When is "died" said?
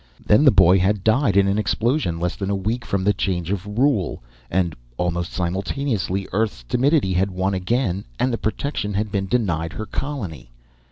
1.03-1.37